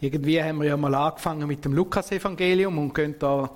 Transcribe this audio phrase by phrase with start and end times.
[0.00, 3.50] Irgendwie haben wir ja mal angefangen mit dem Lukas-Evangelium und gehen da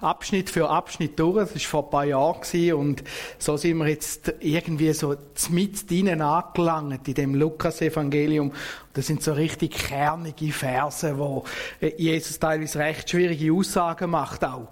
[0.00, 1.50] Abschnitt für Abschnitt durch.
[1.50, 3.02] Das war vor ein paar Jahren und
[3.38, 5.16] so sind wir jetzt irgendwie so
[5.48, 8.52] mit drinnen angelangt in dem Lukas-Evangelium.
[8.92, 11.44] Das sind so richtig kernige Verse, wo
[11.96, 14.68] Jesus teilweise recht schwierige Aussagen macht auch.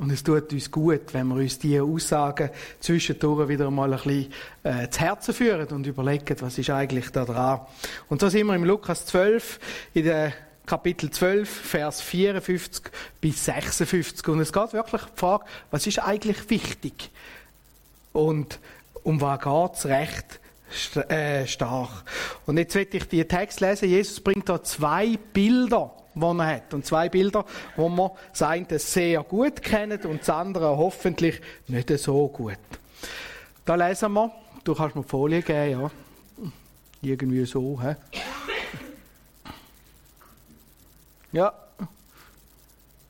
[0.00, 2.48] Und es tut uns gut, wenn wir uns diese Aussagen
[2.80, 4.32] zwischendurch wieder mal ein bisschen
[4.62, 7.60] äh, zu Herzen führen und überlegen, was ist eigentlich da dran.
[8.08, 9.60] Und so sind wir im Lukas 12,
[9.92, 10.32] in der
[10.64, 14.26] Kapitel 12, Vers 54 bis 56.
[14.28, 17.10] Und es geht wirklich um die Frage, was ist eigentlich wichtig?
[18.12, 18.58] Und
[19.02, 20.40] um was geht es recht
[21.10, 21.90] äh, stark?
[22.46, 23.88] Und jetzt werde ich die Text lesen.
[23.88, 26.74] Jesus bringt da zwei Bilder die er hat.
[26.74, 27.44] Und zwei Bilder,
[27.76, 32.58] wo wir das eine sehr gut kennen und das andere hoffentlich nicht so gut.
[33.64, 34.32] Da lesen wir,
[34.64, 35.90] du kannst mir die Folie geben, ja.
[37.02, 37.96] Irgendwie so, hä?
[41.32, 41.52] Ja.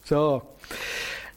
[0.05, 0.43] So.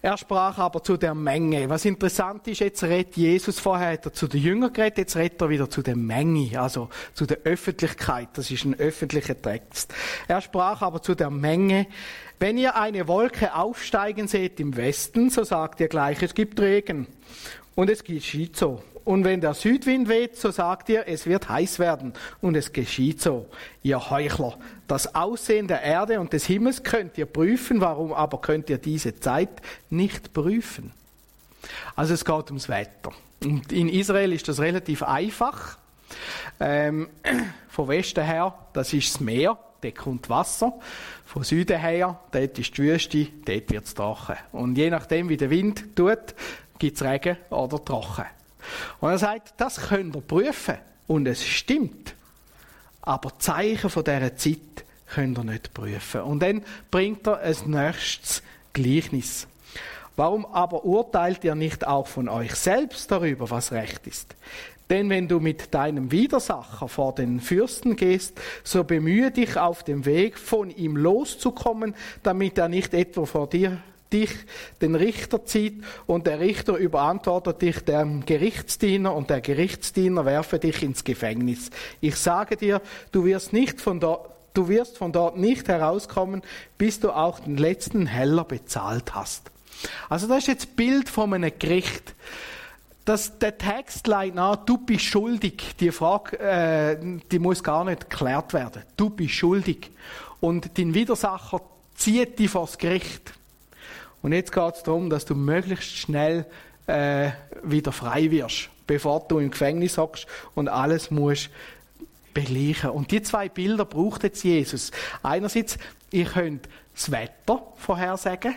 [0.06, 1.70] Er sprach aber zu der Menge.
[1.70, 5.42] Was interessant ist, jetzt redet Jesus vorher hat er zu den Jüngern geredet, jetzt redet
[5.42, 8.28] er wieder zu der Menge, also zu der Öffentlichkeit.
[8.34, 9.94] Das ist ein öffentlicher Text.
[10.28, 11.88] Er sprach aber zu der Menge,
[12.38, 17.08] wenn ihr eine Wolke aufsteigen seht im Westen, so sagt ihr gleich, es gibt Regen.
[17.74, 18.84] Und es geschieht so.
[19.06, 22.14] Und wenn der Südwind weht, so sagt ihr, es wird heiß werden.
[22.42, 23.48] Und es geschieht so.
[23.82, 24.58] Ihr Heuchler.
[24.88, 27.81] Das Aussehen der Erde und des Himmels könnt ihr prüfen.
[27.81, 30.92] Warum aber könnt ihr diese Zeit nicht prüfen?
[31.96, 33.12] Also es geht ums Wetter.
[33.44, 35.78] Und in Israel ist das relativ einfach.
[36.59, 37.09] Ähm,
[37.68, 40.74] von Westen her, das ist das Meer, dort kommt Wasser.
[41.26, 44.38] Von Süden her, dort ist die Wüste, dort wird es trocken.
[44.52, 46.36] Und je nachdem, wie der Wind tut,
[46.78, 48.26] gibt es Regen oder Trocken.
[49.00, 50.78] Und er sagt, das könnt ihr prüfen.
[51.08, 52.16] Und es stimmt.
[53.02, 56.22] Aber Zeichen von dieser Zeit könnt ihr nicht prüfen.
[56.22, 58.41] Und dann bringt er ein nächstes
[58.72, 59.47] Gleichnis.
[60.16, 64.35] Warum aber urteilt ihr nicht auch von euch selbst darüber, was recht ist?
[64.90, 70.06] Denn wenn du mit deinem Widersacher vor den Fürsten gehst, so bemühe dich auf dem
[70.06, 73.80] Weg von ihm loszukommen, damit er nicht etwa vor dir
[74.13, 74.29] dich
[74.81, 80.84] den Richter zieht und der Richter überantwortet dich dem Gerichtsdiener und der Gerichtsdiener werfe dich
[80.84, 81.72] ins Gefängnis.
[82.00, 82.81] Ich sage dir,
[83.12, 86.44] du wirst nicht von dort Du wirst von dort nicht herauskommen,
[86.78, 89.50] bis du auch den letzten Heller bezahlt hast.
[90.09, 92.13] Also das ist jetzt das Bild von einem Gericht.
[93.06, 95.75] Das, der Text nach, du bist schuldig.
[95.80, 96.97] Die Frage, äh,
[97.31, 98.84] die muss gar nicht geklärt werden.
[98.95, 99.91] Du bist schuldig.
[100.40, 101.62] Und dein Widersacher
[101.95, 103.34] zieht dich vors Gericht.
[104.23, 106.45] Und jetzt geht es darum, dass du möglichst schnell
[106.88, 110.25] äh, wieder frei wirst, bevor du im Gefängnis hockst
[110.56, 111.50] und alles musst
[112.33, 112.89] begleichen.
[112.89, 114.91] Und die zwei Bilder braucht jetzt Jesus.
[115.22, 115.78] Einerseits,
[116.09, 118.56] ihr könnt das Wetter vorhersagen.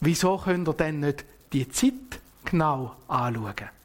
[0.00, 1.92] Wieso könnt ihr denn nicht die Zeit
[2.44, 3.81] genau anschauen?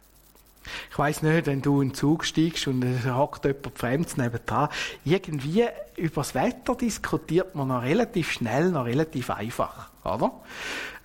[0.91, 4.69] Ich weiß nicht, wenn du in den Zug steigst und es hockt jemand Fremdes nebendran,
[5.05, 10.31] irgendwie über das Wetter diskutiert man noch relativ schnell, noch relativ einfach, oder?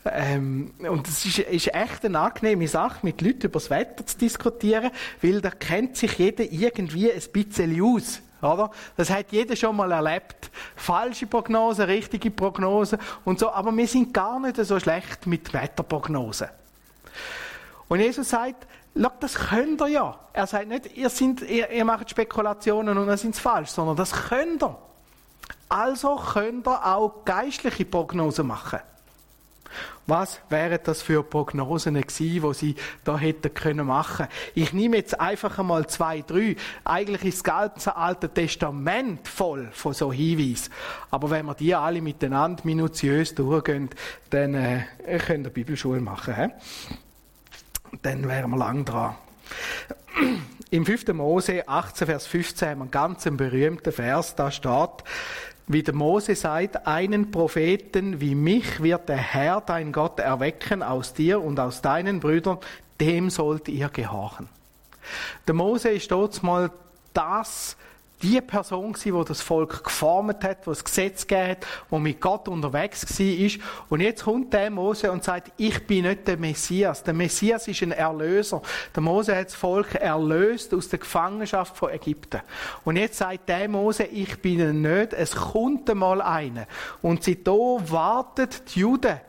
[0.04, 4.18] Ähm, und es ist, ist, echt eine angenehme Sache, mit Leuten über das Wetter zu
[4.18, 4.90] diskutieren,
[5.20, 8.20] weil da kennt sich jeder irgendwie ein bisschen aus.
[8.42, 8.72] Oder?
[8.96, 10.50] Das hat jeder schon mal erlebt.
[10.74, 13.50] Falsche Prognosen, richtige Prognosen und so.
[13.52, 16.48] Aber wir sind gar nicht so schlecht mit Wetterprognosen.
[17.86, 20.18] Und Jesus sagt, Schau, das könnt ihr ja.
[20.32, 24.12] Er sagt nicht, ihr, sind, ihr, ihr macht Spekulationen und dann sind falsch, sondern das
[24.12, 24.76] könnt ihr.
[25.68, 28.80] Also könnt ihr auch geistliche Prognosen machen.
[30.06, 34.26] Was wären das für Prognosen gewesen, die sie da hätten können machen?
[34.54, 36.56] Ich nehme jetzt einfach einmal zwei, drei.
[36.84, 40.72] Eigentlich ist das ganze Alte Testament voll von so Hinweisen.
[41.10, 43.90] Aber wenn wir die alle miteinander minutiös durchgehen,
[44.30, 44.84] dann äh,
[45.24, 46.34] könnt ihr Bibelschule machen.
[46.34, 46.48] He?
[48.00, 49.14] Dann wären wir lang dran.
[50.70, 51.08] Im 5.
[51.08, 55.04] Mose 18, Vers 15 haben wir einen ganz berühmten Vers, da steht,
[55.66, 61.12] wie der Mose sagt, einen Propheten wie mich wird der Herr, dein Gott, erwecken aus
[61.14, 62.58] dir und aus deinen Brüdern,
[63.00, 64.48] dem sollt ihr gehorchen.
[65.46, 66.70] Der Mose ist dort mal
[67.12, 67.76] das
[68.22, 72.20] die Person gewesen, die das Volk geformt hat, die das Gesetz gegeben hat, die mit
[72.20, 73.66] Gott unterwegs war.
[73.88, 77.02] Und jetzt kommt der Mose und sagt, ich bin nicht der Messias.
[77.02, 78.62] Der Messias ist ein Erlöser.
[78.94, 82.40] Der Mose hat das Volk erlöst aus der Gefangenschaft von Ägypten.
[82.84, 86.66] Und jetzt sagt der Mose, ich bin nicht, es kommt einmal einer.
[87.02, 89.20] Und seitdem wartet die Juden,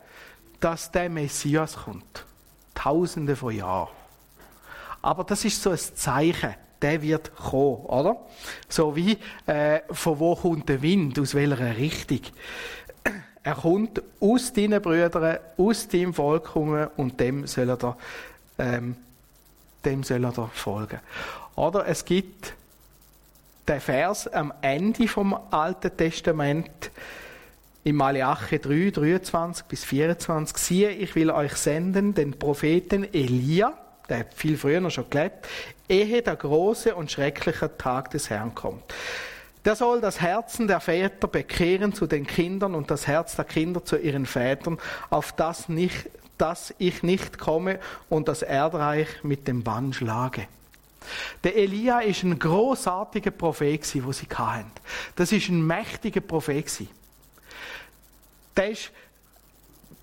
[0.59, 2.25] dass der Messias kommt.
[2.73, 3.89] Tausende von Jahren.
[5.01, 8.17] Aber das ist so ein Zeichen der wird kommen, oder?
[8.69, 12.21] So wie, äh, von wo kommt der Wind, aus welcher Richtung.
[13.41, 17.97] Er kommt aus deinen Brüdern, aus deinem Volk und dem soll er
[18.59, 18.95] ähm,
[19.83, 20.99] dem soll er folgen.
[21.55, 22.53] Oder es gibt
[23.67, 26.91] den Vers am Ende vom Alten Testament,
[27.85, 33.73] im Malachi 3, 23 bis 24, siehe, ich will euch senden, den Propheten Elia,
[34.09, 35.47] der hat viel früher schon gelebt,
[35.87, 38.83] ehe der große und schreckliche Tag des Herrn kommt.
[39.65, 43.85] Der soll das Herzen der Väter bekehren zu den Kindern und das Herz der Kinder
[43.85, 44.77] zu ihren Vätern,
[45.09, 47.79] auf das, nicht, dass ich nicht komme
[48.09, 50.47] und das Erdreich mit dem Bann schlage.
[51.43, 54.71] Der Elia ist ein großartiger Prophet, wo sie hatten.
[55.15, 56.87] Das ist ein mächtiger Prophet.
[58.55, 58.91] Der ist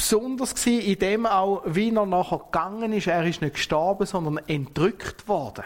[0.01, 3.07] besonders in dem auch, wie er nachher gegangen ist.
[3.07, 5.65] Er ist nicht gestorben, sondern entrückt worden.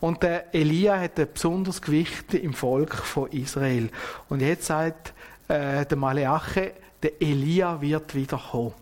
[0.00, 3.88] Und der Elia hat ein besonderes Gewicht im Volk von Israel.
[4.28, 5.14] Und jetzt sagt
[5.48, 8.74] äh, der Maleache, der Elia wird wiederkommen.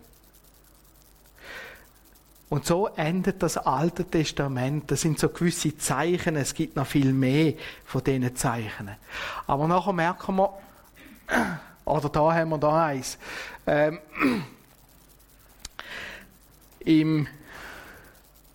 [2.49, 4.91] Und so endet das Alte Testament.
[4.91, 6.35] Das sind so gewisse Zeichen.
[6.35, 7.53] Es gibt noch viel mehr
[7.85, 8.91] von diesen Zeichen.
[9.47, 10.53] Aber nachher merken wir,
[11.85, 13.17] oder da haben wir da eins.
[13.67, 13.99] Ähm,
[16.79, 17.27] Im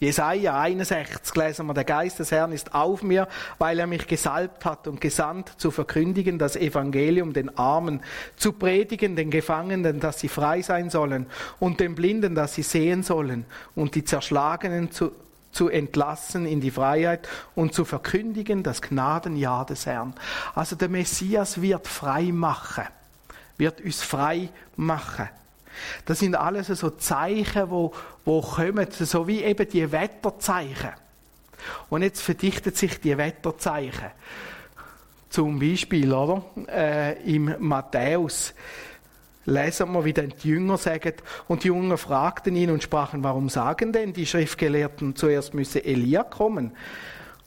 [0.00, 3.28] Jesaja 61 lesen wir, der Geist des Herrn ist auf mir,
[3.58, 8.00] weil er mich gesalbt hat und gesandt, zu verkündigen das Evangelium den Armen,
[8.36, 11.26] zu predigen den Gefangenen, dass sie frei sein sollen,
[11.58, 13.44] und den Blinden, dass sie sehen sollen,
[13.74, 15.12] und die Zerschlagenen zu,
[15.52, 20.14] zu entlassen in die Freiheit und zu verkündigen das Gnadenjahr des Herrn.
[20.54, 22.86] Also der Messias wird frei machen,
[23.60, 25.28] wird uns frei machen.
[26.04, 27.92] Das sind alles so Zeichen, wo,
[28.24, 30.90] wo kommen, so wie eben die Wetterzeichen.
[31.88, 34.10] Und jetzt verdichtet sich die Wetterzeichen.
[35.28, 36.42] Zum Beispiel, oder?
[36.66, 38.52] Äh, Im Matthäus
[39.44, 41.12] lesen wir, wie dann die Jünger sagen,
[41.48, 46.24] und die Jünger fragten ihn und sprachen, warum sagen denn die Schriftgelehrten, zuerst müsse Elia
[46.24, 46.72] kommen?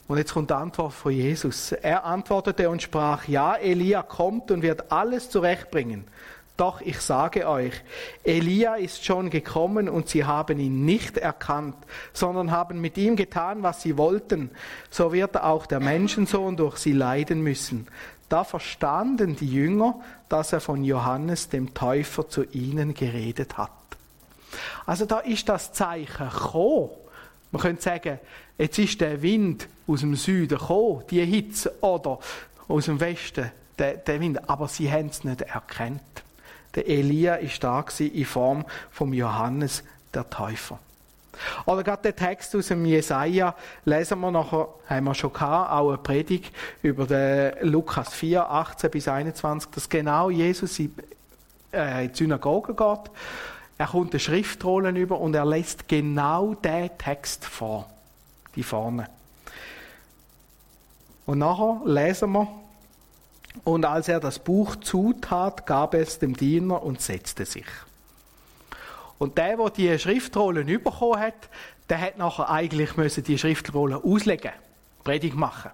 [0.06, 1.72] Und jetzt kommt die Antwort von Jesus.
[1.72, 6.04] Er antwortete und sprach, ja, Elia kommt und wird alles zurechtbringen.
[6.56, 7.72] Doch ich sage euch,
[8.22, 11.74] Elia ist schon gekommen und sie haben ihn nicht erkannt,
[12.12, 14.50] sondern haben mit ihm getan, was sie wollten.
[14.88, 17.88] So wird auch der Menschensohn durch sie leiden müssen.
[18.28, 23.70] Da verstanden die Jünger, dass er von Johannes dem Täufer zu ihnen geredet hat.
[24.86, 26.90] Also da ist das Zeichen gekommen.
[27.50, 28.20] Man könnte sagen,
[28.58, 32.18] jetzt ist der Wind aus dem Süden gekommen, die Hitze, oder
[32.68, 36.00] aus dem Westen, der, der Wind, aber sie haben es nicht erkannt.
[36.74, 40.78] Der Elia ist da in Form von Johannes der Täufer.
[41.66, 43.54] Oder gerade der Text aus dem Jesaja
[43.84, 48.90] lesen wir nachher, haben wir schon gehabt, auch eine Predigt über den Lukas 4, 18
[48.90, 50.94] bis 21, dass genau Jesus in,
[51.72, 53.10] äh, in die Synagoge geht.
[53.78, 57.90] Er kommt eine Schriftrollen über und er lässt genau den Text vor.
[58.54, 59.08] Die vorne.
[61.26, 62.48] Und nachher lesen wir,
[63.62, 67.66] und als er das Buch zutat, gab es dem Diener und setzte sich.
[69.18, 71.48] Und der, der die Schriftrollen bekommen hat,
[71.88, 74.52] der hat nachher eigentlich müssen die Schriftrollen auslegen,
[75.04, 75.70] Predigt machen.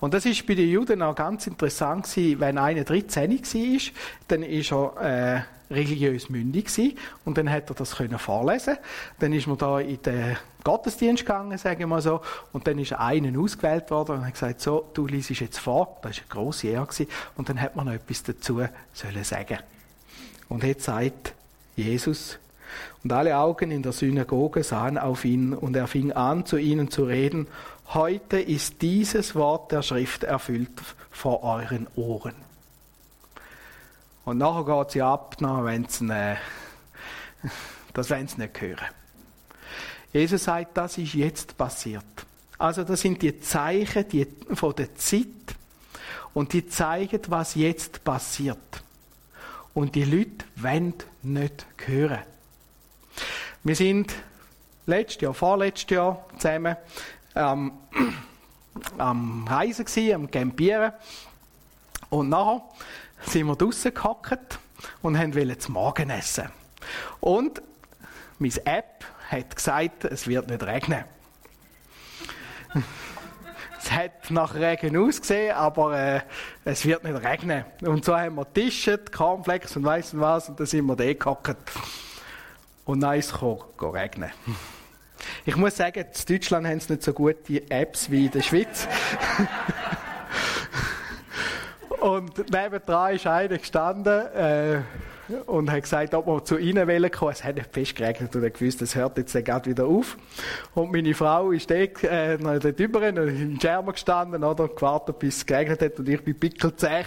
[0.00, 3.80] Und das ist bei den Juden auch ganz interessant gewesen, wenn einer 13 war,
[4.28, 8.78] dann ist er äh, religiös mündig gewesen, und dann hat er das können vorlesen.
[9.18, 12.20] Dann ist man da in den Gottesdienst gegangen, sagen wir mal so,
[12.52, 15.98] und dann ist einer ausgewählt worden und hat gesagt, so, du liest jetzt vor.
[16.02, 17.06] Das war eine grosse Ehre gewesen,
[17.36, 19.58] und dann hat man noch etwas dazu sollen sagen.
[20.48, 21.34] Und jetzt sagt
[21.76, 22.38] Jesus,
[23.02, 26.90] und alle Augen in der Synagoge sahen auf ihn, und er fing an, zu ihnen
[26.90, 27.46] zu reden,
[27.94, 30.70] heute ist dieses Wort der Schrift erfüllt
[31.10, 32.47] vor euren Ohren.
[34.28, 36.36] Und nachher geht sie ab, wenn sie, äh,
[37.94, 38.86] das wollen sie nicht hören.
[40.12, 42.04] Jesus sagt, das ist jetzt passiert.
[42.58, 45.26] Also das sind die Zeichen die, von der Zeit
[46.34, 48.58] und die zeigen, was jetzt passiert.
[49.72, 50.92] Und die Leute wollen
[51.22, 52.20] nicht hören.
[53.64, 54.14] Wir sind
[54.84, 56.76] letztes Jahr, vorletztes Jahr zusammen
[57.34, 57.72] ähm,
[58.98, 60.92] am Reisen gewesen, am Campieren.
[62.10, 62.62] Und nachher
[63.22, 64.58] sind wir draußen gehockt
[65.02, 66.48] und wollten zum Morgen essen.
[67.20, 67.62] Und
[68.38, 71.04] meine App hat gesagt, es wird nicht regnen.
[73.82, 76.20] es hat nach Regen ausgesehen, aber äh,
[76.64, 77.64] es wird nicht regnen.
[77.82, 81.56] Und so haben wir Tische, Cornflakes und weiss was, und dann sind wir da gehockt.
[82.84, 84.30] Und dann ist es regnen.
[85.44, 88.86] Ich muss sagen, in Deutschland haben sie nicht so gute Apps wie in der Schweiz.
[92.38, 94.80] und nebendran ist einer gestanden äh,
[95.46, 97.32] und hat gesagt, ob wir zu ihnen wollen kommen.
[97.32, 100.16] Es hat nicht fest geregnet und er gewusst, es hört jetzt gerade wieder auf.
[100.74, 105.38] Und meine Frau ist dort, äh, dort über in den Schermen gestanden, oder, gewartet, bis
[105.38, 107.04] es geregnet hat und ich bin pickelzäh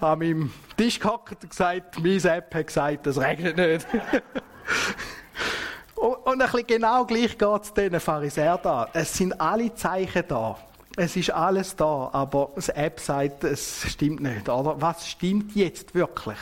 [0.00, 3.86] an meinem Tisch gehockt und gesagt, meine App hat gesagt, es regnet nicht.
[6.00, 8.88] Und ein bisschen genau gleich geht es diesen Pharisäern da.
[8.94, 10.56] Es sind alle Zeichen da.
[10.96, 14.80] Es ist alles da, aber das App sagt, es stimmt nicht, oder?
[14.80, 16.38] Was stimmt jetzt wirklich?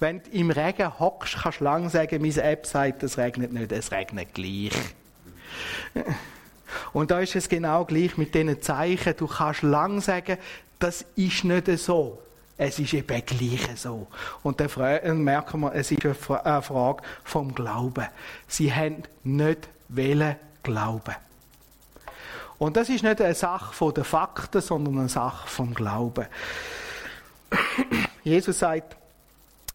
[0.00, 3.70] Wenn du im Regen hockst, kannst du lang sagen, meine App sagt, es regnet nicht,
[3.70, 4.72] es regnet gleich.
[6.92, 9.14] Und da ist es genau gleich mit diesen Zeichen.
[9.16, 10.38] Du kannst lang sagen,
[10.78, 12.20] das ist nicht so.
[12.58, 14.06] Es ist eben gleich so.
[14.42, 16.14] Und dann merken wir, es ist eine
[16.62, 18.06] Frage vom Glauben.
[18.48, 21.14] Sie haben nicht wollen glauben.
[22.58, 26.26] Und das ist nicht eine Sache der Fakten, sondern eine Sache vom Glauben.
[28.24, 28.96] Jesus sagt,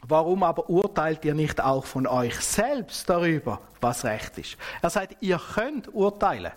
[0.07, 4.57] warum aber urteilt ihr nicht auch von euch selbst darüber, was recht ist?
[4.81, 6.51] Er sagt, ihr könnt urteilen.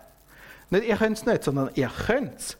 [0.70, 2.56] Nicht ihr könnt es nicht, sondern ihr könnt es.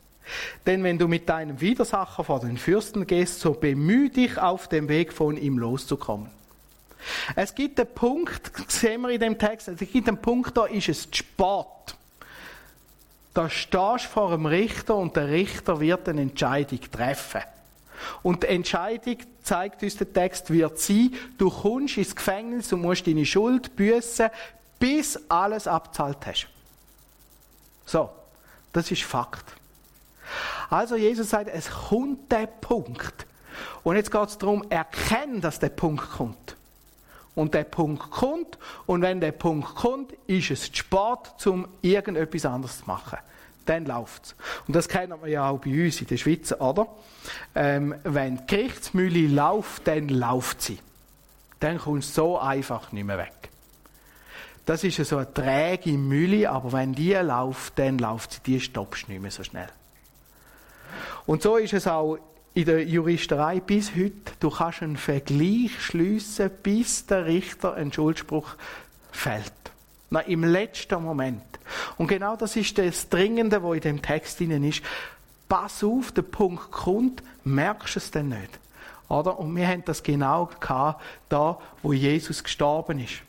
[0.66, 4.88] Denn wenn du mit deinem Widersacher vor den Fürsten gehst, so bemühe dich auf dem
[4.88, 6.30] Weg von ihm loszukommen.
[7.37, 10.88] Es gibt einen Punkt, sehen wir in dem Text, es gibt einen Punkt, da ist
[10.88, 11.97] es Sport.
[13.35, 17.43] Da stehst du vor einem Richter und der Richter wird eine Entscheidung treffen.
[18.23, 23.07] Und die Entscheidung, zeigt uns der Text, wird sein, du kommst ins Gefängnis und musst
[23.07, 24.31] deine Schuld büßen,
[24.79, 26.49] bis alles abzahlt hast.
[27.87, 28.11] So,
[28.73, 29.45] das ist Fakt.
[30.71, 33.26] Also Jesus sagt, es kommt der Punkt.
[33.83, 36.57] Und jetzt geht es darum, erkennen, dass der Punkt kommt.
[37.35, 42.79] Und der Punkt kommt, und wenn der Punkt kommt, ist es Sport, um irgendetwas anderes
[42.79, 43.19] zu machen.
[43.67, 44.37] Dann läuft es.
[44.69, 46.87] Und das kennen wir ja auch bei uns in der Schweiz, oder?
[47.55, 50.79] Ähm, wenn die Gerichtsmühle läuft, dann läuft sie.
[51.61, 53.33] Dann kommt es so einfach nicht mehr weg.
[54.67, 59.09] Das ist so eine träge Mühle, aber wenn die läuft, dann läuft sie, die stoppst
[59.09, 59.69] du nicht mehr so schnell.
[61.26, 62.19] Und so ist es auch
[62.54, 64.32] in der Juristerei bis heute.
[64.40, 68.54] Du kannst einen Vergleich schliessen, bis der Richter einen Schuldspruch
[69.11, 69.52] fällt.
[70.11, 71.42] Na, im letzten Moment.
[71.96, 74.82] Und genau das ist das Dringende, wo in dem Text drin ist.
[75.49, 78.61] Pass auf, der Punkt kommt, merkst du es denn nicht.
[79.08, 79.38] Oder?
[79.38, 83.23] Und wir haben das genau gehabt, da, wo Jesus gestorben ist.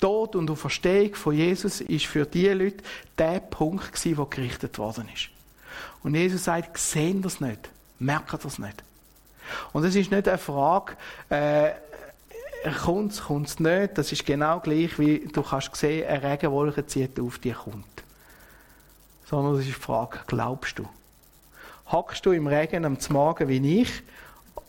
[0.00, 2.84] Tod und Auferstehung von Jesus ist für die Leute
[3.18, 5.30] der Punkt gewesen, wo gerichtet worden ist.
[6.02, 8.82] Und Jesus sagt, sehen das nicht, merken das nicht.
[9.72, 10.96] Und es ist nicht eine Frage,
[11.28, 11.72] äh,
[12.84, 13.96] kommt es, kommt es nicht.
[13.96, 17.84] Das ist genau gleich, wie du kannst sehen, eine Regenwolke zieht auf, die kommt.
[19.24, 20.88] Sondern es ist die Frage, glaubst du?
[21.90, 24.02] Hockst du im Regen am Morgen wie ich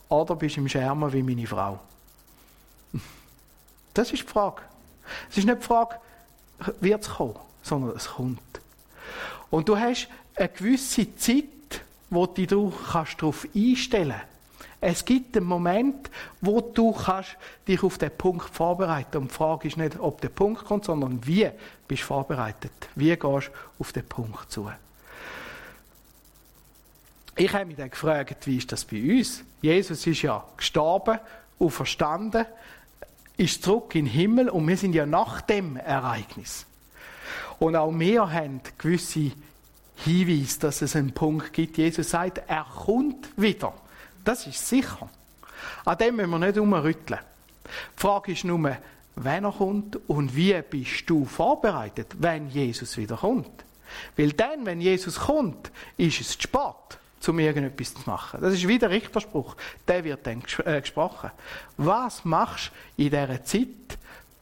[0.08, 1.80] oder bist du im Schermen wie meine Frau?
[3.94, 4.62] Das ist die Frage.
[5.28, 5.96] Es ist nicht die Frage,
[6.80, 8.40] wird es kommen, sondern es kommt.
[9.50, 11.44] Und du hast eine gewisse Zeit,
[12.10, 14.38] wo du dich darauf einstellen kannst.
[14.80, 16.08] Es gibt einen Moment,
[16.40, 17.36] wo du kannst
[17.66, 21.26] dich auf den Punkt vorbereiten Und die Frage ist nicht, ob der Punkt kommt, sondern
[21.26, 21.50] wie
[21.88, 22.72] bist du vorbereitet.
[22.94, 24.70] Wie gehst du auf den Punkt zu.
[27.36, 29.42] Ich habe mich dann gefragt, wie ist das bei uns?
[29.62, 31.18] Jesus ist ja gestorben
[31.58, 32.46] und verstanden,
[33.36, 36.66] ist zurück in den Himmel und wir sind ja nach dem Ereignis.
[37.58, 39.32] Und auch wir haben gewisse
[40.04, 41.76] Hinweis, dass es einen Punkt gibt.
[41.76, 43.74] Jesus sagt, er kommt wieder.
[44.24, 45.08] Das ist sicher.
[45.84, 47.20] An dem müssen wir nicht umrütteln.
[47.64, 48.76] Die Frage ist nur,
[49.16, 53.64] wenn er kommt und wie bist du vorbereitet, wenn Jesus wieder kommt.
[54.16, 58.40] Weil dann, wenn Jesus kommt, ist es zu spät, um irgendetwas zu machen.
[58.40, 59.56] Das ist wie der Richterspruch.
[59.86, 61.30] Der wird dann äh, gesprochen.
[61.76, 63.98] Was machst du in dieser Zeit,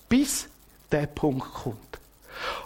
[0.08, 0.48] bis
[0.90, 1.95] der Punkt kommt?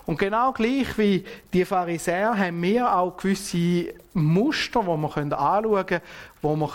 [0.07, 6.03] Und genau gleich wie die Pharisäer haben wir auch gewisse Muster, die wir anschauen können,
[6.43, 6.69] wo wir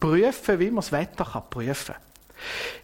[0.00, 2.02] prüfen können, wie man das Wetter prüfen kann.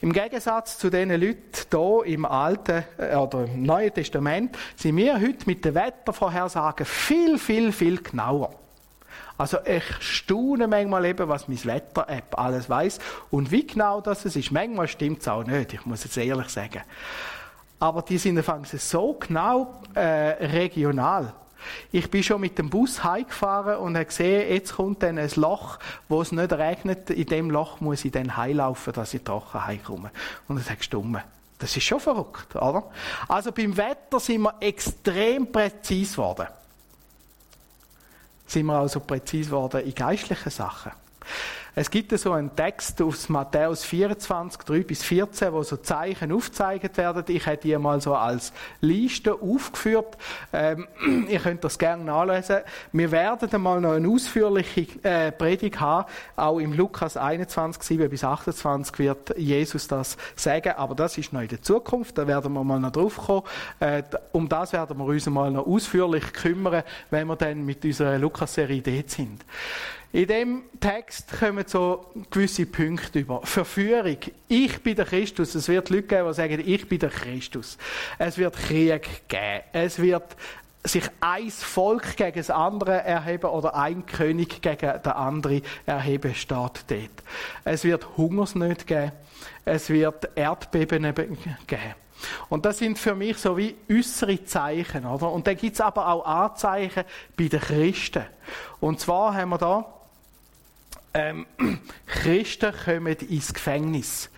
[0.00, 5.14] Im Gegensatz zu den Leuten hier im Alten äh, oder im Neuen Testament sind wir
[5.14, 8.54] heute mit den Wettervorhersagen viel, viel, viel genauer.
[9.36, 14.52] Also ich staune manchmal eben, was mein Wetter-App alles weiß und wie genau das ist.
[14.52, 16.82] Manchmal stimmt es auch nicht, ich muss es ehrlich sagen.
[17.84, 18.42] Aber die sind
[18.78, 21.34] so genau äh, regional.
[21.92, 25.78] Ich bin schon mit dem Bus heimgefahren und habe gesehen, jetzt kommt dann ein Loch,
[26.08, 27.10] wo es nicht regnet.
[27.10, 30.10] In dem Loch muss ich dann heimlaufen, dass ich trocken heimkomme.
[30.48, 31.20] Und es hat gestummen.
[31.58, 32.84] Das ist schon verrückt, oder?
[33.28, 36.46] Also beim Wetter sind wir extrem präzise geworden.
[38.46, 40.92] Sind wir also präzise geworden in geistlichen Sachen.
[41.76, 46.96] Es gibt so einen Text aus Matthäus 24, 3 bis 14, wo so Zeichen aufgezeigt
[46.96, 47.24] werden.
[47.26, 50.16] Ich hätte die mal so als Liste aufgeführt.
[50.52, 50.86] Ähm,
[51.28, 52.58] ihr könnt das gerne nachlesen.
[52.92, 56.08] Wir werden einmal noch eine ausführliche äh, Predigt haben.
[56.36, 60.74] Auch im Lukas 21, 7 bis 28 wird Jesus das sagen.
[60.76, 62.16] Aber das ist noch in der Zukunft.
[62.16, 63.42] Da werden wir mal noch drauf kommen.
[63.80, 68.16] Äh, um das werden wir uns mal noch ausführlich kümmern, wenn wir dann mit unserer
[68.16, 69.44] Lukas-Serie dort sind.
[70.14, 73.44] In dem Text kommen so gewisse Punkte über.
[73.44, 74.18] Verführung.
[74.46, 75.56] Ich bin der Christus.
[75.56, 77.76] Es wird Leute geben, die sagen, ich bin der Christus.
[78.16, 79.64] Es wird Krieg geben.
[79.72, 80.36] Es wird
[80.84, 86.84] sich ein Volk gegen das andere erheben oder ein König gegen den anderen erheben, steht
[86.86, 87.24] dort.
[87.64, 89.12] Es wird Hungersnöte geben.
[89.64, 91.12] Es wird Erdbeben
[91.66, 91.94] geben.
[92.48, 95.32] Und das sind für mich so wie äußere Zeichen, oder?
[95.32, 97.02] Und dann gibt es aber auch Anzeichen
[97.36, 98.22] bei den Christen.
[98.78, 99.84] Und zwar haben wir da
[101.14, 101.46] ähm,
[102.06, 104.28] Christen kommen ins Gefängnis.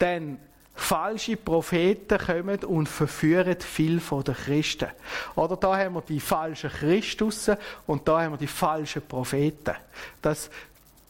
[0.00, 0.38] Denn
[0.74, 4.88] falsche Propheten kommen und verführen viel von den Christen.
[5.34, 9.74] Oder da haben wir die falschen Christussen und da haben wir die falschen Propheten.
[10.22, 10.50] Das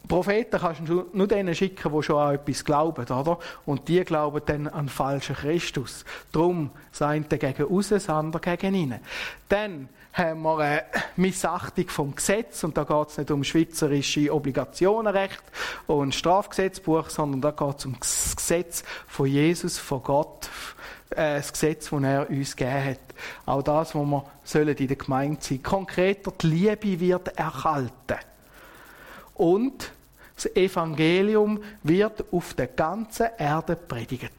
[0.08, 3.38] Propheten kannst du nur denen schicken, die schon an etwas glauben, oder?
[3.66, 6.04] Und die glauben dann an falschen Christus.
[6.32, 9.00] Darum seien die gegen raus, das andere gegen innen.
[9.50, 10.82] Dann haben wir eine
[11.16, 15.42] Missachtung vom Gesetz und da geht es nicht um schweizerische Obligationenrecht
[15.86, 20.50] und Strafgesetzbuch, sondern da geht es um das Gesetz von Jesus, von Gott,
[21.10, 22.98] äh, das Gesetz, das er uns gegeben hat.
[23.46, 25.62] Auch das, wo wir sollen in der Gemeinde sein.
[25.62, 28.18] Konkreter, die Liebe wird erhalten.
[29.34, 29.92] Und
[30.34, 34.32] das Evangelium wird auf der ganzen Erde predigt.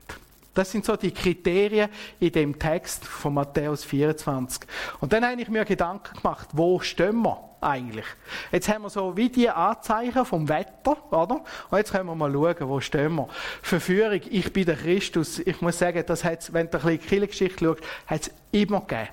[0.54, 1.90] Das sind so die Kriterien
[2.20, 4.68] in dem Text von Matthäus 24.
[5.00, 8.06] Und dann habe ich mir Gedanken gemacht, wo stehen wir eigentlich?
[8.52, 11.44] Jetzt haben wir so wie die Anzeichen vom Wetter, oder?
[11.70, 13.28] Und jetzt können wir mal schauen, wo stehen wir.
[13.62, 15.40] Verführung, ich bin der Christus.
[15.40, 19.10] Ich muss sagen, das hat's, wenn du ein bisschen Kirchengeschichte schaust, hat es immer gegeben.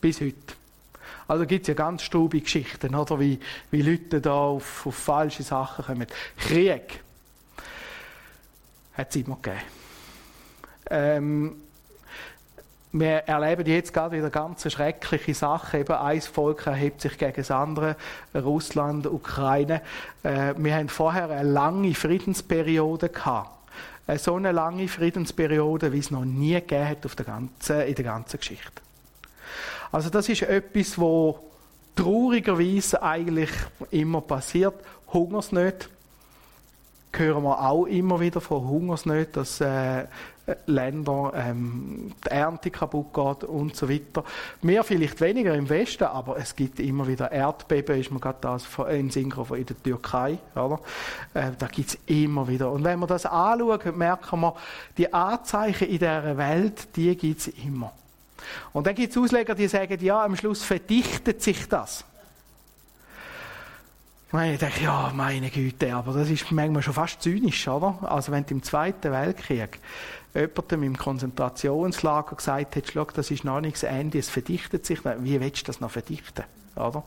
[0.00, 0.54] Bis heute.
[1.26, 3.20] Also gibt es ja ganz strubige Geschichten, oder?
[3.20, 3.38] Wie,
[3.70, 6.06] wie Leute da auf, auf falsche Sachen kommen.
[6.38, 7.00] Krieg
[8.94, 9.60] hat es immer gegeben.
[10.90, 11.56] Ähm,
[12.92, 15.80] wir erleben jetzt gerade wieder ganz schreckliche Sachen.
[15.80, 17.96] Eben ein Volk erhebt sich gegen das andere,
[18.34, 19.82] Russland, Ukraine.
[20.22, 23.50] Äh, wir haben vorher eine lange Friedensperiode gehabt.
[24.06, 27.94] Äh, so eine lange Friedensperiode, wie es noch nie gegeben hat auf der ganzen, in
[27.94, 28.82] der ganzen Geschichte.
[29.92, 31.38] Also das ist etwas, wo
[31.94, 33.50] traurigerweise eigentlich
[33.90, 34.74] immer passiert.
[35.12, 35.88] Hungersnöte
[37.12, 40.04] hören wir auch immer wieder von Hungersnöten, dass äh,
[40.66, 44.24] Länder ähm, die Ernte kaputt geht und so weiter.
[44.62, 48.66] Mehr vielleicht weniger im Westen, aber es gibt immer wieder Erdbeben, ist man gerade das
[48.90, 50.80] in Synchro in der Türkei, oder?
[51.34, 52.70] Äh, da gibt es immer wieder.
[52.70, 54.54] Und wenn wir das anschauen, merken wir,
[54.96, 57.92] die Anzeichen in dieser Welt, die gibt es immer.
[58.72, 62.04] Und dann gibt es Ausleger, die sagen, ja, am Schluss verdichtet sich das.
[64.30, 67.98] Ich denke, ja, meine Güte, aber das ist manchmal schon fast zynisch, oder?
[68.02, 69.78] Also wenn du im Zweiten Weltkrieg
[70.34, 75.40] jemandem im Konzentrationslager gesagt hättest, schau, das ist noch nichts Ende, es verdichtet sich, wie
[75.40, 76.44] willst du das noch verdichten,
[76.76, 77.04] oder?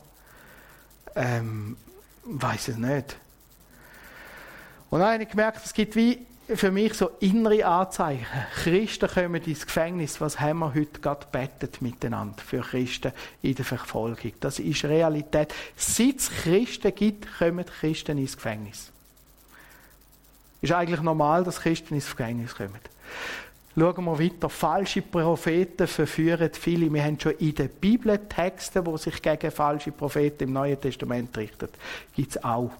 [1.16, 1.78] Ähm,
[2.24, 3.18] weiß es nicht.
[4.90, 8.26] Und dann habe ich gemerkt, es gibt wie für mich so innere Anzeichen.
[8.64, 10.20] Christen kommen ins Gefängnis.
[10.20, 14.34] Was haben wir heute gerade bettet miteinander für Christen in der Verfolgung?
[14.40, 15.54] Das ist Realität.
[15.76, 18.92] Seit es Christen gibt, kommen Christen ins Gefängnis.
[20.62, 22.80] Ist eigentlich normal, dass Christen ins Gefängnis kommen.
[23.76, 24.50] Schauen wir weiter.
[24.50, 26.92] Falsche Propheten verführen viele.
[26.94, 31.36] Wir haben schon in den Bibel Texte, die sich gegen falsche Propheten im Neuen Testament
[31.38, 31.70] richten,
[32.14, 32.72] gibt es auch.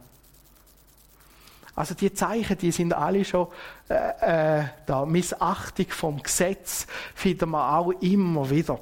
[1.76, 3.48] Also die Zeichen, die sind alle schon
[3.90, 5.06] äh, äh, da.
[5.06, 8.80] Missachtung vom Gesetz finden wir auch immer wieder.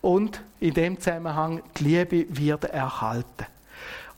[0.00, 3.46] Und in dem Zusammenhang, die Liebe wird erhalten.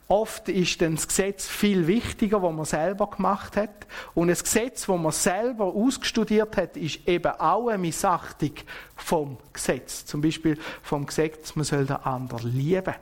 [0.09, 3.87] Oft ist dann das Gesetz viel wichtiger, was man selber gemacht hat.
[4.13, 8.53] Und das Gesetz, das man selber ausgestudiert hat, ist eben auch eine Missachtung
[8.95, 10.05] vom Gesetz.
[10.05, 12.95] Zum Beispiel vom Gesetz, man soll den anderen lieben.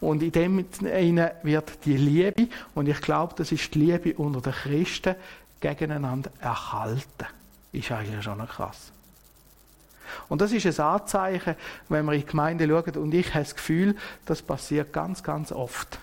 [0.00, 0.64] Und in dem
[1.42, 5.14] wird die Liebe, und ich glaube, das ist die Liebe unter den Christen,
[5.60, 7.26] gegeneinander erhalten.
[7.72, 8.92] Ist eigentlich schon krass.
[10.28, 11.54] Und das ist ein Anzeichen,
[11.88, 15.52] wenn wir in die Gemeinde schauen, und ich habe das Gefühl, das passiert ganz, ganz
[15.52, 15.98] oft.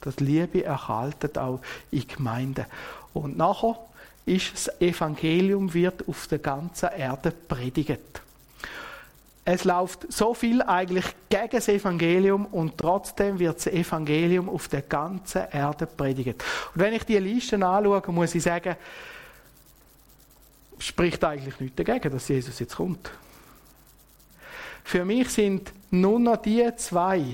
[0.00, 1.60] Dass Liebe erhalten auch
[1.90, 2.66] in Gemeinden.
[3.12, 3.78] Und nachher
[4.26, 8.22] ist, das Evangelium wird auf der ganzen Erde predigt.
[9.44, 14.82] Es läuft so viel eigentlich gegen das Evangelium und trotzdem wird das Evangelium auf der
[14.82, 16.44] ganzen Erde predigt.
[16.74, 18.76] Und wenn ich die Listen anschaue, muss ich sagen,
[20.78, 23.10] spricht eigentlich nichts dagegen, dass Jesus jetzt kommt.
[24.84, 27.24] Für mich sind nur noch die zwei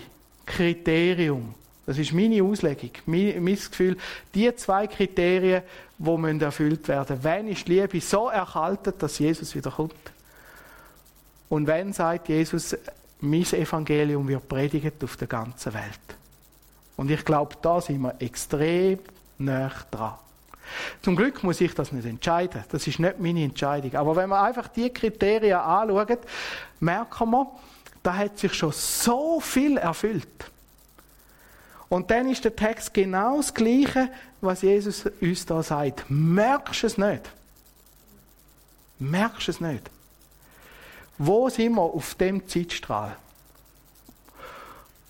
[0.47, 3.97] Kriterien, das ist meine Auslegung, mein, Gefühl,
[4.35, 5.63] die zwei Kriterien,
[5.99, 9.95] die erfüllt werden Wenn ist die Liebe so erhalten, dass Jesus wieder kommt?
[11.49, 12.77] Und wenn, sagt Jesus,
[13.21, 16.01] mein Evangelium wird predigt auf der ganzen Welt.
[16.97, 18.99] Und ich glaube, da sind wir extrem
[19.39, 20.15] nah dran.
[21.03, 22.65] Zum Glück muss ich das nicht entscheiden.
[22.71, 23.95] Das ist nicht meine Entscheidung.
[23.95, 26.19] Aber wenn wir einfach die Kriterien anschauen,
[26.81, 27.47] merken wir,
[28.03, 30.51] da hat sich schon so viel erfüllt.
[31.89, 36.05] Und dann ist der Text genau das Gleiche, was Jesus uns da sagt.
[36.09, 37.23] Merkst es nicht?
[38.99, 39.91] Merkst es nicht?
[41.19, 43.17] Wo sind wir auf dem Zeitstrahl?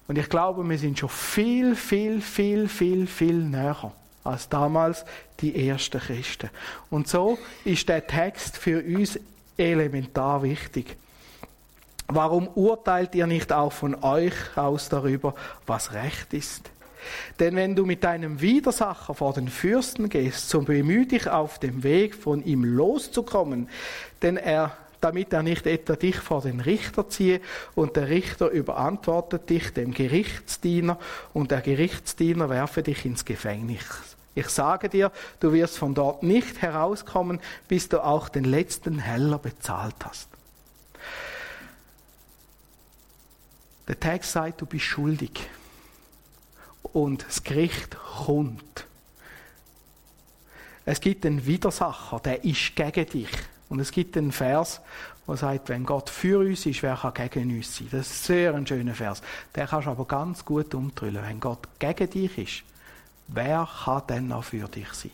[0.07, 3.93] Und ich glaube, wir sind schon viel, viel, viel, viel, viel näher
[4.25, 5.05] als damals
[5.41, 6.49] die ersten Christen.
[6.91, 9.19] Und so ist der Text für uns
[9.59, 10.97] elementar wichtig.
[12.07, 15.35] Warum urteilt ihr nicht auch von euch aus darüber,
[15.67, 16.71] was recht ist?
[17.39, 21.83] Denn wenn du mit deinem Widersacher vor den Fürsten gehst, so bemühe dich auf dem
[21.83, 23.69] Weg, von ihm loszukommen,
[24.23, 27.41] denn er damit er nicht etwa dich vor den Richter ziehe
[27.75, 30.99] und der Richter überantwortet dich dem Gerichtsdiener
[31.33, 34.17] und der Gerichtsdiener werfe dich ins Gefängnis.
[34.35, 39.39] Ich sage dir, du wirst von dort nicht herauskommen, bis du auch den letzten Heller
[39.39, 40.29] bezahlt hast.
[43.89, 45.49] Der Text sagt, du bist schuldig.
[46.83, 48.87] Und das Gericht kommt.
[50.85, 53.31] Es gibt einen Widersacher, der ist gegen dich.
[53.69, 54.81] Und es gibt einen Vers,
[55.27, 57.89] der sagt, wenn Gott für uns ist, wer kann gegen uns sein?
[57.91, 59.23] Das ist sehr ein schöner Vers.
[59.55, 61.23] Den kannst du aber ganz gut umtrüllen.
[61.23, 62.63] Wenn Gott gegen dich ist,
[63.29, 65.11] wer kann denn noch für dich sein?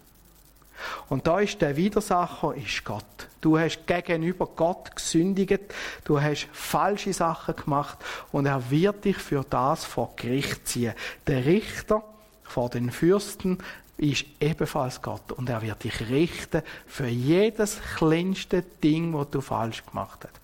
[1.08, 3.04] Und da ist der Widersacher, ist Gott.
[3.40, 5.60] Du hast gegenüber Gott gesündigt,
[6.04, 7.98] du hast falsche Sachen gemacht
[8.32, 10.94] und er wird dich für das vor Gericht ziehen.
[11.26, 12.02] Der Richter
[12.42, 13.58] vor den Fürsten
[13.96, 19.84] ist ebenfalls Gott und er wird dich richten für jedes kleinste Ding, was du falsch
[19.84, 20.40] gemacht hast.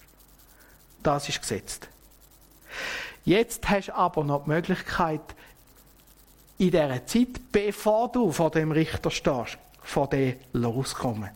[1.03, 1.89] Das ist gesetzt.
[3.25, 5.21] Jetzt hast du aber noch die Möglichkeit,
[6.59, 11.31] in dieser Zeit, bevor du vor dem Richter stehst, von dem loskommen.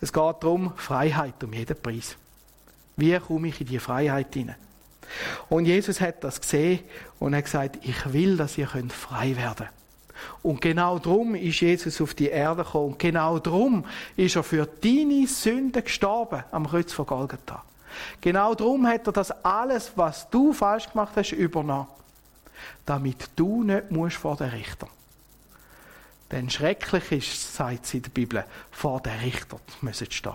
[0.00, 2.16] Es geht darum, Freiheit um jeden Preis.
[2.96, 4.56] Wie komme ich in die Freiheit hinein?
[5.48, 6.80] Und Jesus hat das gesehen
[7.18, 9.70] und hat gesagt, ich will, dass ihr frei werden könnt.
[10.42, 12.92] Und genau darum ist Jesus auf die Erde gekommen.
[12.92, 13.84] Und genau darum
[14.16, 17.64] ist er für deine Sünden gestorben am Kreuz von Golgatha.
[18.20, 21.88] Genau darum hat er das alles, was du falsch gemacht hast, übernommen.
[22.84, 24.88] Damit du nicht musst vor den Richter.
[26.30, 30.32] Denn schrecklich ist, sagt sie in der Bibel, vor den Richter müssen stehen.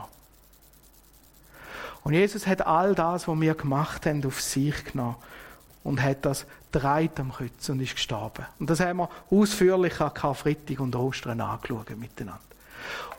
[2.04, 5.15] Und Jesus hat all das, was wir gemacht haben, auf sich genommen
[5.84, 8.46] und hat das dreit am Kreuz und ist gestorben.
[8.60, 12.39] Und das haben wir ausführlich an Karfreitag und Ostern angeschaut miteinander.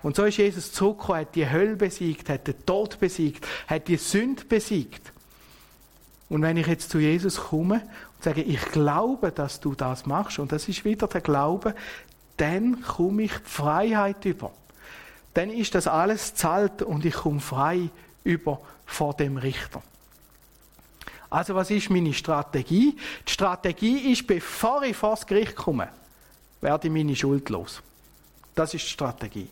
[0.02, 3.96] Und so ist Jesus zurückgekommen, hat die Hölle besiegt, hat den Tod besiegt, hat die
[3.96, 5.12] Sünde besiegt.
[6.28, 7.76] Und wenn ich jetzt zu Jesus komme
[8.16, 11.74] und sage, ich glaube, dass du das machst, und das ist wieder der Glaube,
[12.36, 14.50] dann komme ich Freiheit über.
[15.34, 17.90] Dann ist das alles zahlt und ich komme frei
[18.24, 19.82] über vor dem Richter.
[21.30, 22.96] Also was ist meine Strategie?
[23.26, 25.88] Die Strategie ist, bevor ich vor das Gericht komme,
[26.60, 27.82] werde ich meine Schuld los.
[28.54, 29.48] Das ist die Strategie.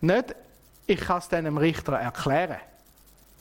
[0.00, 0.34] Nicht,
[0.86, 2.58] ich kann es dem Richter erklären.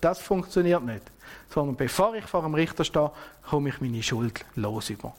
[0.02, 1.04] Das funktioniert nicht.
[1.50, 3.12] Sondern bevor ich vor dem Richter stehe,
[3.50, 5.14] komme ich meine Schuld los über.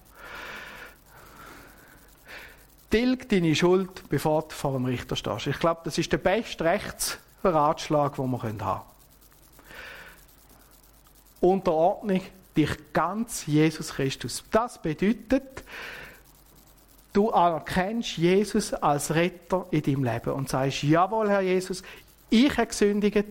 [2.91, 5.47] Tilg deine Schuld, bevor du vor dem Richter stehst.
[5.47, 8.81] Ich glaube, das ist der beste Rechtsratschlag, den wir haben können.
[11.41, 12.21] Unterordnung
[12.57, 14.45] dich ganz Jesus Christus.
[14.51, 15.63] Das bedeutet,
[17.13, 21.83] du erkennst Jesus als Retter in deinem Leben und sagst, jawohl, Herr Jesus,
[22.31, 23.27] ich habe gesündigt,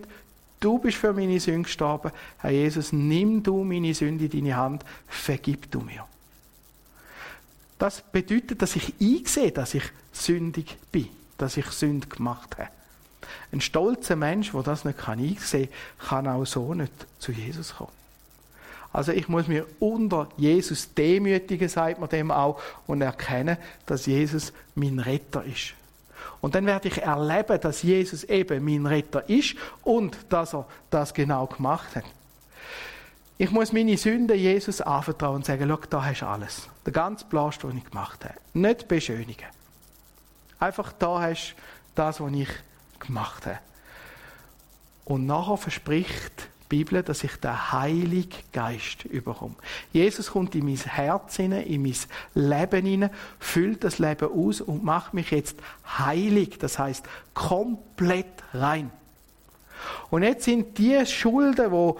[0.60, 2.10] du bist für meine Sünde gestorben.
[2.38, 6.04] Herr Jesus, nimm du meine Sünde in deine Hand, vergib du mir.
[7.78, 12.70] Das bedeutet, dass ich einsehe, dass ich sündig bin, dass ich Sünde gemacht habe.
[13.52, 15.68] Ein stolzer Mensch, der das nicht einsehen
[15.98, 17.97] kann, kann auch so nicht zu Jesus kommen.
[18.92, 24.52] Also ich muss mir unter Jesus demütigen, sagt man dem auch, und erkennen, dass Jesus
[24.74, 25.74] mein Retter ist.
[26.40, 31.12] Und dann werde ich erleben, dass Jesus eben mein Retter ist und dass er das
[31.12, 32.04] genau gemacht hat.
[33.36, 36.68] Ich muss meine Sünden Jesus anvertrauen und sagen, schau, da hast du alles.
[36.84, 38.34] Der ganze Blast, den ich gemacht habe.
[38.52, 39.46] Nicht beschönigen.
[40.58, 41.62] Einfach da hast du
[41.94, 42.48] das, was ich
[42.98, 43.58] gemacht habe.
[45.04, 49.54] Und nachher verspricht Bibel, dass ich den Heiligen Geist überkomme.
[49.92, 51.96] Jesus kommt in mein Herz hinein, in mein
[52.34, 55.56] Leben hinein, füllt das Leben aus und macht mich jetzt
[55.98, 56.58] heilig.
[56.58, 57.04] Das heißt
[57.34, 58.90] komplett rein.
[60.10, 61.94] Und jetzt sind die Schulden, die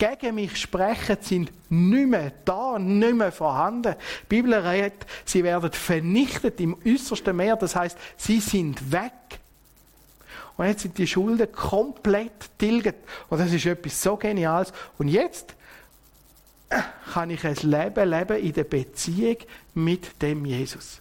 [0.00, 3.94] gegen mich sprechen, sind nicht mehr da, nicht mehr vorhanden.
[4.22, 7.56] Die Bibel redet, sie werden vernichtet im äußersten Meer.
[7.56, 9.39] Das heißt, sie sind weg.
[10.60, 12.96] Und jetzt sind die Schulden komplett tilget.
[13.30, 14.74] Und das ist etwas so Geniales.
[14.98, 15.54] Und jetzt
[17.14, 19.38] kann ich ein Leben leben in der Beziehung
[19.72, 21.00] mit dem Jesus.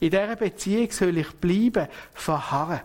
[0.00, 2.80] In dieser Beziehung soll ich bleiben, verharren.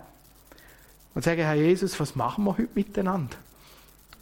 [1.16, 3.36] Und sagen, Herr Jesus, was machen wir heute miteinander?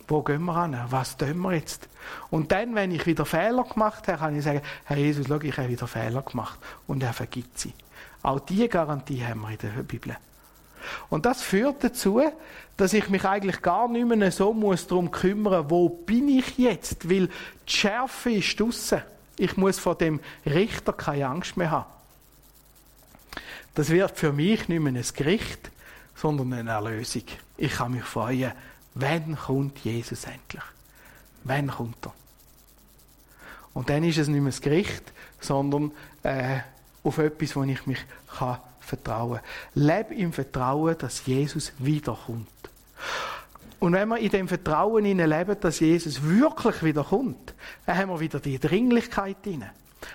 [0.08, 0.86] Wo gehen wir an?
[0.88, 1.90] Was tun wir jetzt?
[2.30, 5.58] Und dann, wenn ich wieder Fehler gemacht habe, kann ich sagen, Herr Jesus, schau, ich
[5.58, 6.58] habe wieder Fehler gemacht.
[6.86, 7.74] Und er vergibt sie.
[8.22, 10.16] Auch diese Garantie haben wir in der Bibel.
[11.12, 12.22] Und das führt dazu,
[12.78, 17.10] dass ich mich eigentlich gar nicht mehr so muss darum kümmern wo bin ich jetzt?
[17.10, 17.28] Weil
[17.68, 19.02] die Schärfe ist draussen.
[19.36, 21.90] Ich muss vor dem Richter keine Angst mehr haben.
[23.74, 25.70] Das wird für mich nicht mehr ein Gericht,
[26.14, 27.24] sondern eine Erlösung.
[27.58, 28.52] Ich kann mich freuen,
[28.94, 30.64] wann kommt Jesus endlich?
[31.44, 32.14] Wann kommt er?
[33.74, 36.60] Und dann ist es nicht mehr das Gericht, sondern äh,
[37.04, 37.98] auf etwas, wo ich mich
[38.38, 39.40] kann vertrauen.
[39.74, 42.48] Leb im Vertrauen, dass Jesus wiederkommt.
[43.80, 48.38] Und wenn wir in dem Vertrauen leben, dass Jesus wirklich wiederkommt, dann haben wir wieder
[48.38, 49.64] die Dringlichkeit drin.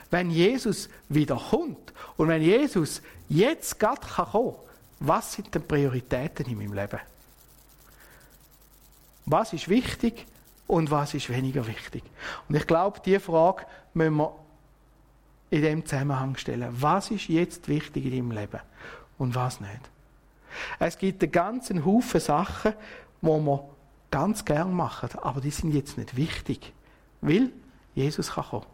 [0.10, 4.68] Wenn Jesus wiederkommt und wenn Jesus jetzt gerade kommen kann,
[5.00, 7.00] was sind die Prioritäten in meinem Leben?
[9.26, 10.26] Was ist wichtig
[10.66, 12.04] und was ist weniger wichtig?
[12.48, 14.34] Und ich glaube, diese Frage müssen wir
[15.50, 16.70] in dem Zusammenhang stellen.
[16.72, 18.60] Was ist jetzt wichtig in deinem Leben
[19.18, 19.90] und was nicht?
[20.80, 22.74] Es gibt einen ganzen Haufen Sachen,
[23.22, 23.70] die wir
[24.12, 26.74] ganz gern machen, aber die sind jetzt nicht wichtig,
[27.22, 27.52] weil
[27.96, 28.66] Jesus kann kommen.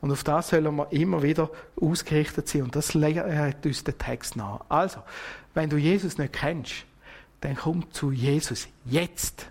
[0.00, 1.48] Und auf das sollen wir immer wieder
[1.80, 2.62] ausgerichtet sein.
[2.62, 4.64] Und das legt uns der Text nach.
[4.68, 5.00] Also,
[5.54, 6.86] wenn du Jesus nicht kennst,
[7.40, 9.46] dann komm zu Jesus jetzt.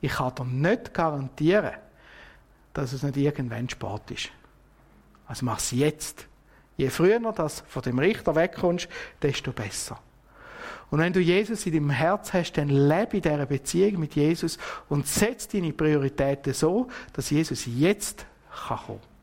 [0.00, 1.74] Ich kann dir nicht garantieren,
[2.72, 4.30] dass es nicht irgendwann Sport ist.
[5.26, 6.26] Also mach es jetzt.
[6.76, 8.88] Je früher du von dem Richter wegkommst,
[9.22, 9.98] desto besser.
[10.90, 14.58] Und wenn du Jesus in deinem Herz hast, dann lebe in dieser Beziehung mit Jesus
[14.88, 18.26] und setz deine Prioritäten so, dass Jesus jetzt
[18.68, 19.15] kann kommen kann.